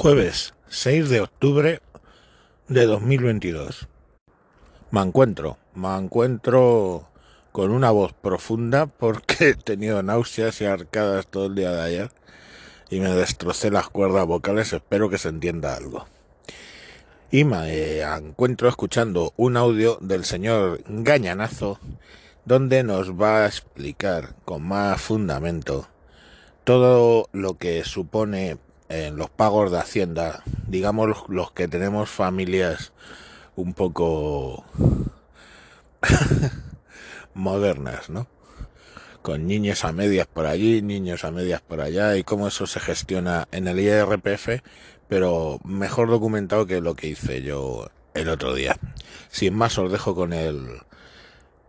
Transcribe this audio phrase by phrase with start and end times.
[0.00, 1.82] Jueves 6 de octubre
[2.68, 3.88] de 2022.
[4.92, 7.08] Me encuentro, me encuentro
[7.50, 12.10] con una voz profunda porque he tenido náuseas y arcadas todo el día de ayer
[12.90, 16.06] y me destrocé las cuerdas vocales, espero que se entienda algo.
[17.32, 21.80] Y me encuentro escuchando un audio del señor Gañanazo
[22.44, 25.88] donde nos va a explicar con más fundamento
[26.62, 28.58] todo lo que supone
[28.88, 32.92] en los pagos de Hacienda, digamos los que tenemos familias
[33.56, 34.64] un poco
[37.34, 38.26] modernas, ¿no?
[39.22, 42.80] Con niños a medias por allí, niños a medias por allá, y cómo eso se
[42.80, 44.62] gestiona en el IRPF,
[45.08, 48.78] pero mejor documentado que lo que hice yo el otro día.
[49.30, 50.80] Sin más, os dejo con el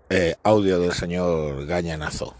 [0.09, 2.35] eh, audio del señor Gañanazo.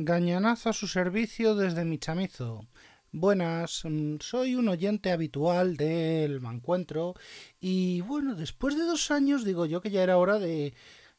[0.00, 2.68] Gañanazo a su servicio desde mi chamizo.
[3.10, 7.14] Buenas, mm, soy un oyente habitual del Mancuentro
[7.60, 10.72] y bueno, después de dos años digo yo que ya era hora de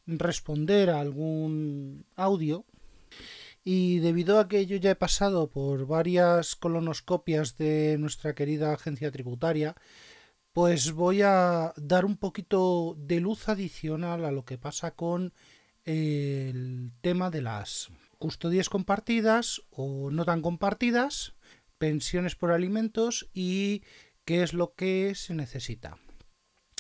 [0.08, 2.64] responder a algún audio
[3.66, 9.12] y debido a que yo ya he pasado por varias colonoscopias de nuestra querida agencia
[9.12, 9.76] tributaria,
[10.54, 15.34] pues voy a dar un poquito de luz adicional a lo que pasa con
[15.84, 17.90] el tema de las
[18.20, 21.34] custodias compartidas o no tan compartidas,
[21.78, 23.84] pensiones por alimentos y
[24.26, 25.98] qué es lo que se necesita.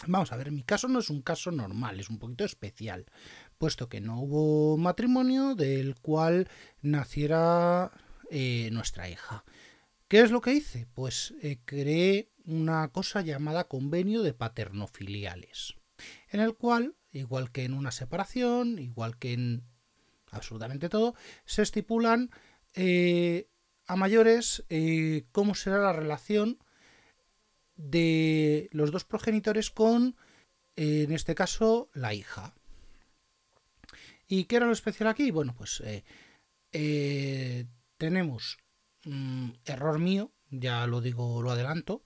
[0.07, 3.05] Vamos a ver, mi caso no es un caso normal, es un poquito especial,
[3.57, 6.47] puesto que no hubo matrimonio del cual
[6.81, 7.91] naciera
[8.29, 9.43] eh, nuestra hija.
[10.07, 10.87] ¿Qué es lo que hice?
[10.93, 15.75] Pues eh, creé una cosa llamada convenio de paternofiliales,
[16.29, 19.63] en el cual, igual que en una separación, igual que en
[20.31, 22.29] absolutamente todo, se estipulan
[22.73, 23.49] eh,
[23.87, 26.59] a mayores eh, cómo será la relación
[27.75, 30.15] de los dos progenitores con,
[30.75, 32.53] eh, en este caso, la hija.
[34.27, 35.31] ¿Y qué era lo especial aquí?
[35.31, 35.81] Bueno, pues
[37.97, 38.57] tenemos
[39.05, 42.03] mm, error mío, ya lo digo, lo adelanto.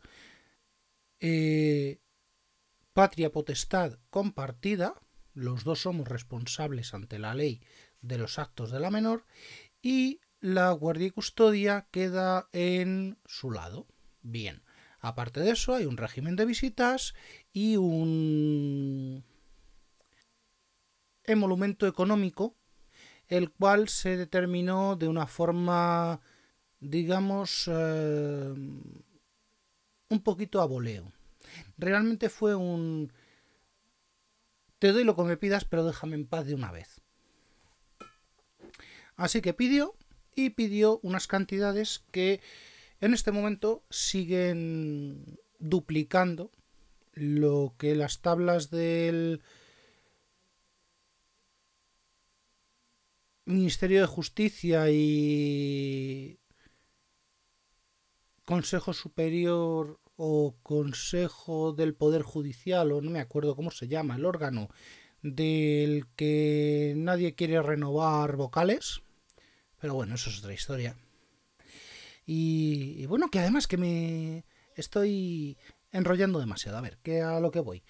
[2.93, 4.93] patria potestad compartida,
[5.33, 7.61] los dos somos responsables ante la ley
[8.03, 9.25] de los actos de la menor
[9.81, 13.87] y la guardia y custodia queda en su lado.
[14.21, 14.61] Bien,
[14.99, 17.15] aparte de eso hay un régimen de visitas
[17.51, 19.23] y un
[21.23, 22.55] emolumento económico,
[23.27, 26.19] el cual se determinó de una forma,
[26.79, 28.53] digamos, eh,
[30.09, 31.11] un poquito a voleo.
[31.77, 33.11] Realmente fue un...
[34.79, 36.92] Te doy lo que me pidas, pero déjame en paz de una vez.
[39.15, 39.95] Así que pidió
[40.35, 42.41] y pidió unas cantidades que
[42.99, 46.51] en este momento siguen duplicando
[47.13, 49.41] lo que las tablas del
[53.45, 56.39] Ministerio de Justicia y
[58.45, 64.25] Consejo Superior o Consejo del Poder Judicial o no me acuerdo cómo se llama el
[64.25, 64.69] órgano
[65.23, 69.01] del que nadie quiere renovar vocales.
[69.79, 70.95] Pero bueno, eso es otra historia.
[72.25, 74.45] Y, bueno, que además que me
[74.75, 75.57] estoy
[75.91, 76.77] enrollando demasiado.
[76.77, 77.83] A ver, que a lo que voy.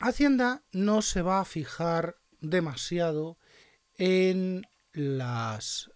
[0.00, 3.38] Hacienda no se va a fijar demasiado
[3.98, 5.90] en las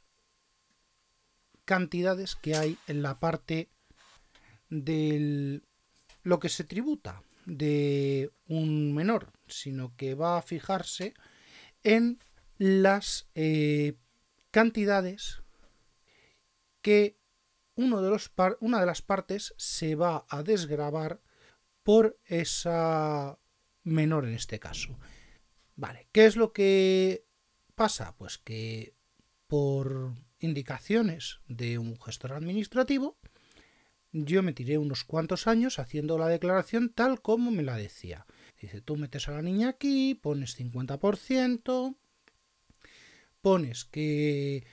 [1.65, 3.71] cantidades que hay en la parte
[4.69, 5.63] de
[6.23, 11.15] lo que se tributa de un menor, sino que va a fijarse
[11.83, 12.19] en
[12.59, 13.97] las eh,
[14.51, 15.43] cantidades
[16.81, 17.19] que
[17.77, 18.19] de
[18.61, 21.21] una de las partes se va a desgravar
[21.83, 23.39] por esa
[23.83, 24.99] menor en este caso.
[25.77, 27.27] Vale, ¿qué es lo que
[27.75, 28.15] pasa?
[28.17, 28.95] Pues que
[29.47, 33.19] por indicaciones de un gestor administrativo,
[34.13, 38.27] yo me tiré unos cuantos años haciendo la declaración tal como me la decía.
[38.65, 41.97] Dice, tú metes a la niña aquí, pones 50%,
[43.43, 44.65] pones que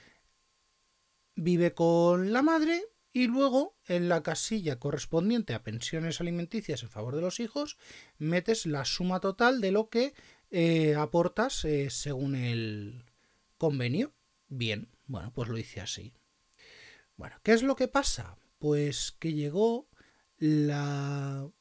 [1.36, 7.18] vive con la madre y luego en la casilla correspondiente a pensiones alimenticias en favor
[7.18, 7.78] de los hijos
[8.18, 10.14] metes la suma total de lo que
[10.52, 13.04] eh, aportas eh, según el
[13.58, 14.14] convenio.
[14.48, 16.14] Bien, bueno, pues lo hice así.
[17.18, 18.38] Bueno, ¿qué es lo que pasa?
[18.58, 19.90] Pues que llegó
[20.38, 21.52] la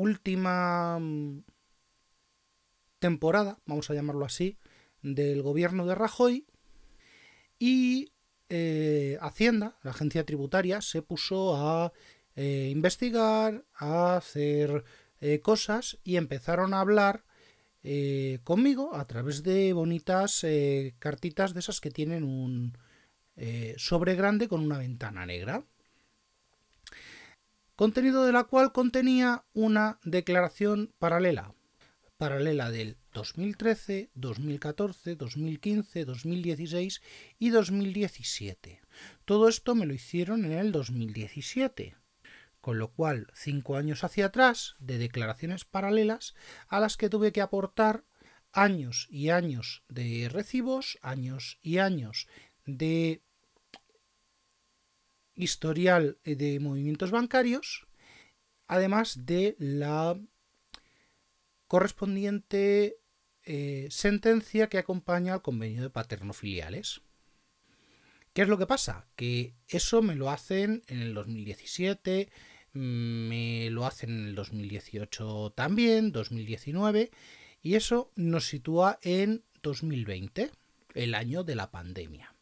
[0.00, 1.44] última mm,
[2.98, 4.58] temporada, vamos a llamarlo así,
[5.02, 6.46] del gobierno de Rajoy
[7.58, 8.12] y
[8.48, 11.92] eh, Hacienda, la agencia tributaria, se puso a
[12.36, 14.84] eh, investigar, a hacer
[15.20, 17.24] eh, cosas y empezaron a hablar
[18.44, 20.44] conmigo a través de bonitas
[20.98, 22.76] cartitas de esas que tienen un
[23.78, 25.64] sobre grande con una ventana negra.
[27.78, 31.54] Contenido de la cual contenía una declaración paralela,
[32.16, 37.00] paralela del 2013, 2014, 2015, 2016
[37.38, 38.80] y 2017.
[39.24, 41.94] Todo esto me lo hicieron en el 2017,
[42.60, 46.34] con lo cual cinco años hacia atrás de declaraciones paralelas
[46.66, 48.02] a las que tuve que aportar
[48.50, 52.26] años y años de recibos, años y años
[52.66, 53.22] de
[55.38, 57.86] historial de movimientos bancarios,
[58.66, 60.20] además de la
[61.66, 62.98] correspondiente
[63.44, 67.02] eh, sentencia que acompaña al convenio de paterno-filiales.
[68.32, 69.08] ¿Qué es lo que pasa?
[69.16, 72.30] Que eso me lo hacen en el 2017,
[72.72, 77.10] me lo hacen en el 2018 también, 2019,
[77.62, 80.50] y eso nos sitúa en 2020,
[80.94, 82.34] el año de la pandemia.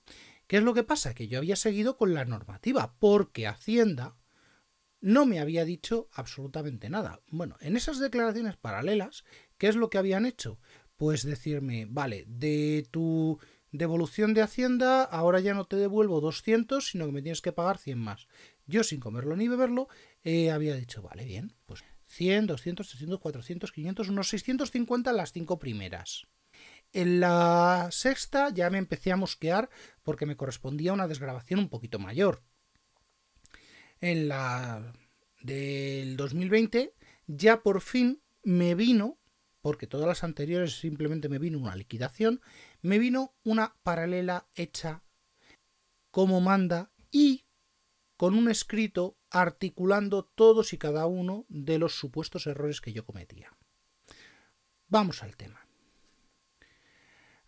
[0.47, 1.15] ¿Qué es lo que pasa?
[1.15, 4.17] Que yo había seguido con la normativa, porque Hacienda
[5.01, 7.21] no me había dicho absolutamente nada.
[7.29, 9.25] Bueno, en esas declaraciones paralelas,
[9.59, 10.59] ¿qué es lo que habían hecho?
[10.97, 13.39] pues decirme, vale, de tu
[13.71, 17.79] devolución de Hacienda, ahora ya no te devuelvo 200, sino que me tienes que pagar
[17.79, 18.29] 100 más.
[18.67, 19.89] Yo, sin comerlo ni beberlo,
[20.25, 25.59] eh, había dicho, vale, bien, pues 100, 200, 300, 400, 500, unos 650 las cinco
[25.59, 26.27] primeras.
[26.93, 29.69] En la sexta ya me empecé a mosquear
[30.03, 32.43] porque me correspondía una desgrabación un poquito mayor.
[34.01, 34.93] En la
[35.43, 36.95] del 2020
[37.27, 39.19] ya por fin me vino
[39.61, 42.41] porque todas las anteriores simplemente me vino una liquidación,
[42.83, 45.03] me vino una paralela hecha
[46.13, 47.47] como manda y
[48.17, 53.57] con un escrito articulando todos y cada uno de los supuestos errores que yo cometía.
[54.89, 55.66] Vamos al tema.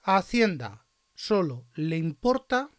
[0.08, 2.70] A Hacienda solo le importa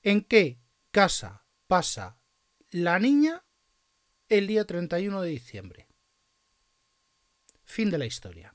[0.00, 0.58] en qué
[0.90, 2.16] casa pasa
[2.70, 3.44] la niña
[4.30, 5.88] el día 31 de diciembre.
[7.64, 8.54] Fin de la historia.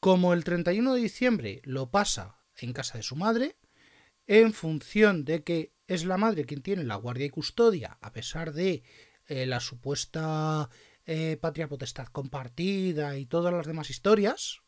[0.00, 3.58] Como el 31 de diciembre lo pasa en casa de su madre,
[4.26, 8.54] en función de que es la madre quien tiene la guardia y custodia, a pesar
[8.54, 8.84] de
[9.26, 10.70] eh, la supuesta
[11.04, 14.61] eh, patria potestad compartida y todas las demás historias,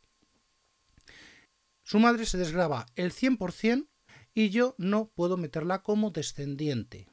[1.85, 3.87] su madre se desgraba el 100%
[4.35, 7.07] y yo no puedo meterla como descendiente.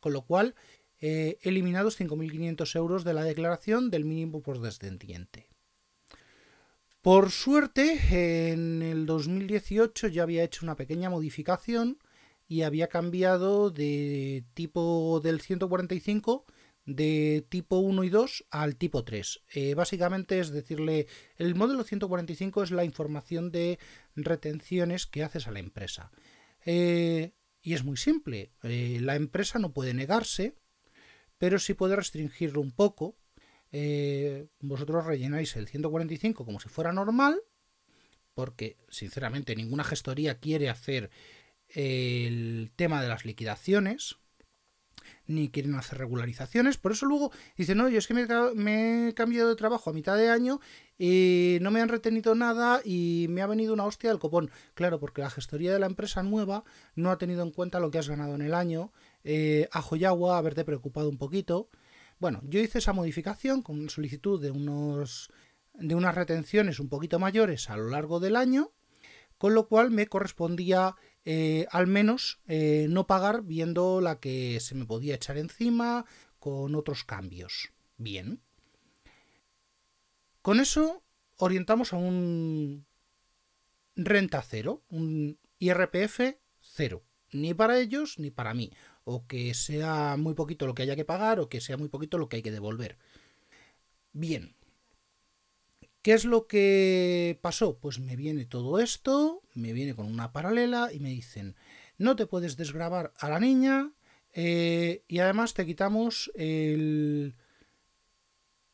[0.00, 0.54] Con lo cual,
[1.00, 5.48] he eliminados 5.500 euros de la declaración del mínimo por descendiente.
[7.02, 11.98] Por suerte, en el 2018 ya había hecho una pequeña modificación
[12.46, 16.44] y había cambiado de tipo del 145
[16.84, 19.42] de tipo 1 y 2 al tipo 3.
[19.54, 21.06] Eh, básicamente es decirle,
[21.36, 23.78] el modelo 145 es la información de
[24.16, 26.10] retenciones que haces a la empresa.
[26.64, 30.56] Eh, y es muy simple, eh, la empresa no puede negarse,
[31.38, 33.16] pero sí puede restringirlo un poco
[34.60, 37.40] vosotros rellenáis el 145 como si fuera normal,
[38.34, 41.10] porque sinceramente ninguna gestoría quiere hacer
[41.68, 44.18] el tema de las liquidaciones,
[45.26, 46.78] ni quieren hacer regularizaciones.
[46.78, 50.16] Por eso luego dicen, no, yo es que me, he cambiado de trabajo a mitad
[50.16, 50.60] de año
[50.98, 54.50] y no me han retenido nada y me ha venido una hostia del copón.
[54.74, 57.98] Claro, porque la gestoría de la empresa nueva no ha tenido en cuenta lo que
[57.98, 58.92] has ganado en el año,
[59.24, 61.68] eh, ajo y agua, haberte preocupado un poquito.
[62.18, 65.30] Bueno, yo hice esa modificación con solicitud de unos
[65.74, 68.72] de unas retenciones un poquito mayores a lo largo del año,
[69.42, 70.94] con lo cual me correspondía
[71.24, 76.06] eh, al menos eh, no pagar viendo la que se me podía echar encima
[76.38, 77.72] con otros cambios.
[77.96, 78.40] Bien.
[80.42, 81.02] Con eso
[81.38, 82.86] orientamos a un
[83.96, 88.70] renta cero, un IRPF cero, ni para ellos ni para mí
[89.02, 92.16] o que sea muy poquito lo que haya que pagar o que sea muy poquito
[92.16, 92.96] lo que hay que devolver.
[94.12, 94.54] Bien.
[96.02, 97.78] ¿Qué es lo que pasó?
[97.78, 101.54] Pues me viene todo esto, me viene con una paralela y me dicen,
[101.96, 103.92] no te puedes desgrabar a la niña
[104.32, 107.36] eh, y además te quitamos el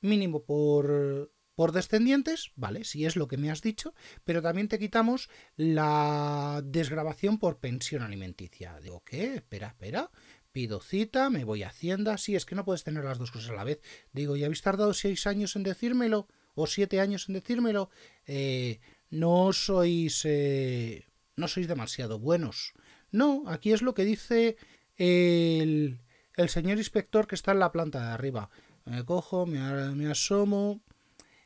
[0.01, 3.93] mínimo por por descendientes, vale, si es lo que me has dicho,
[4.23, 8.79] pero también te quitamos la desgrabación por pensión alimenticia.
[8.79, 9.35] Digo, ¿qué?
[9.35, 10.13] Espera, espera.
[10.53, 12.17] Pido cita, me voy a Hacienda.
[12.17, 13.81] Sí, es que no puedes tener las dos cosas a la vez.
[14.13, 16.29] Digo, ¿y habéis tardado seis años en decírmelo?
[16.59, 17.91] ¿O siete años en decírmelo?
[18.27, 20.23] Eh, no sois.
[20.25, 22.75] Eh, no sois demasiado buenos.
[23.13, 24.57] No, aquí es lo que dice
[24.97, 26.01] el,
[26.35, 28.51] el señor inspector que está en la planta de arriba.
[28.85, 30.81] Me cojo, me, asomo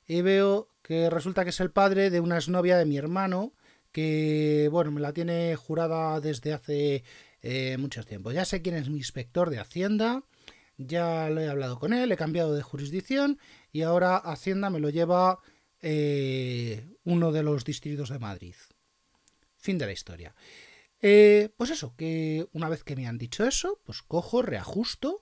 [0.07, 3.53] y veo que resulta que es el padre de una exnovia de mi hermano
[3.91, 7.05] que, bueno, me la tiene jurada desde hace
[7.43, 8.33] eh, mucho tiempo.
[8.33, 10.23] Ya sé quién es mi inspector de Hacienda,
[10.79, 13.39] ya lo he hablado con él, he cambiado de jurisdicción
[13.73, 15.41] y ahora Hacienda me lo lleva
[15.81, 18.55] eh, uno de los distritos de Madrid.
[19.57, 20.35] Fin de la historia.
[21.01, 25.19] Eh, pues eso, que una vez que me han dicho eso, pues cojo, reajusto.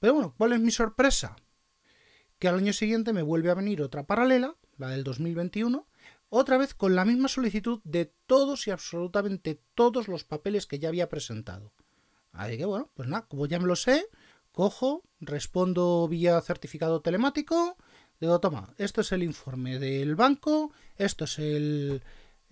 [0.00, 1.36] Pero bueno, ¿cuál es mi sorpresa?
[2.38, 5.86] Que al año siguiente me vuelve a venir otra paralela, la del 2021,
[6.30, 10.88] otra vez con la misma solicitud de todos y absolutamente todos los papeles que ya
[10.88, 11.72] había presentado.
[12.32, 14.06] Así que bueno, pues nada, como ya me lo sé,
[14.52, 17.76] cojo, respondo vía certificado telemático,
[18.20, 22.02] digo, toma, esto es el informe del banco, esto es el,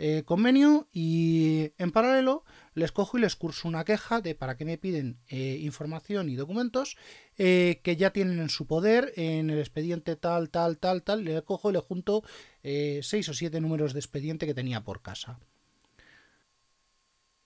[0.00, 2.44] eh, convenio y en paralelo
[2.74, 6.36] les cojo y les curso una queja de para qué me piden eh, información y
[6.36, 6.96] documentos
[7.36, 11.24] eh, que ya tienen en su poder en el expediente tal, tal, tal, tal.
[11.24, 12.22] Le cojo y le junto
[12.62, 15.40] seis o siete números de expediente que tenía por casa.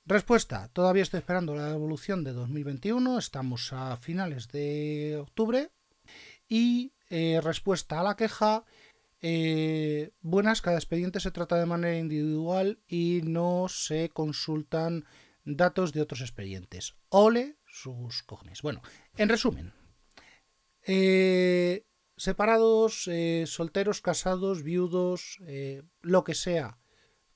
[0.04, 0.68] Respuesta.
[0.72, 3.18] Todavía estoy esperando la evolución de 2021.
[3.18, 5.70] Estamos a finales de octubre.
[6.48, 6.92] Y
[7.42, 8.64] respuesta a la queja
[9.24, 15.04] eh, buenas, cada expediente se trata de manera individual y no se consultan
[15.44, 16.96] datos de otros expedientes.
[17.08, 18.62] Ole sus cojones.
[18.62, 18.82] Bueno,
[19.16, 19.72] en resumen,
[20.84, 25.38] eh, separados, eh, solteros, casados, viudos,
[26.00, 26.78] lo que sea,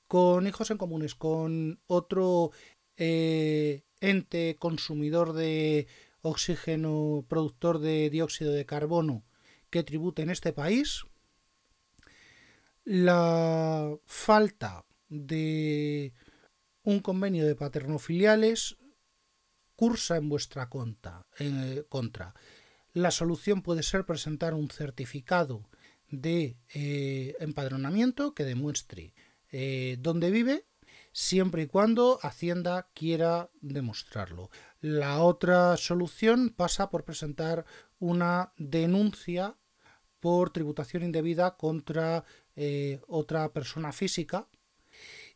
[0.07, 2.51] con hijos en comunes, con otro
[2.95, 5.87] ente consumidor de
[6.21, 9.23] oxígeno, productor de dióxido de carbono
[9.69, 11.03] que tribute en este país,
[12.83, 16.13] la falta de
[16.83, 18.77] un convenio de paternofiliales
[19.75, 22.33] cursa en vuestra contra.
[22.93, 25.69] La solución puede ser presentar un certificado
[26.09, 29.13] de eh, empadronamiento que demuestre
[29.51, 30.65] eh, dónde vive,
[31.11, 34.49] siempre y cuando Hacienda quiera demostrarlo.
[34.81, 37.65] La otra solución pasa por presentar
[37.99, 39.57] una denuncia
[40.19, 42.23] por tributación indebida contra
[42.55, 44.47] eh, otra persona física.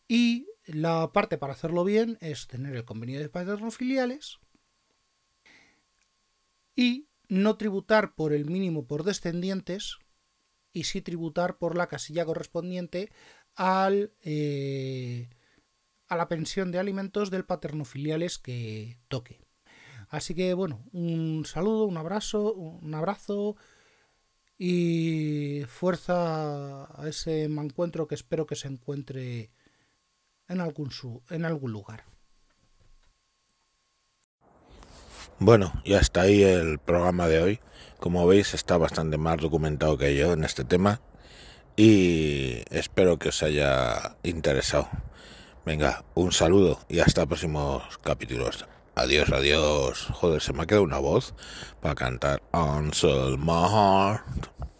[0.07, 4.39] Y la parte para hacerlo bien es tener el convenio de paternofiliales
[6.75, 9.97] y no tributar por el mínimo por descendientes
[10.73, 13.11] y sí tributar por la casilla correspondiente
[13.55, 15.29] al, eh,
[16.07, 19.41] a la pensión de alimentos del paternofiliales que toque.
[20.09, 23.55] Así que bueno, un saludo, un abrazo, un abrazo
[24.57, 29.51] y fuerza a ese encuentro que espero que se encuentre
[30.47, 30.91] en algún,
[31.29, 32.03] en algún lugar.
[35.39, 37.59] Bueno, ya está ahí el programa de hoy.
[37.99, 41.01] Como veis, está bastante más documentado que yo en este tema
[41.75, 44.89] y espero que os haya interesado.
[45.65, 48.65] Venga, un saludo y hasta próximos capítulos.
[48.95, 50.07] Adiós, adiós.
[50.13, 51.33] Joder, se me ha quedado una voz
[51.81, 54.70] para cantar My Heart.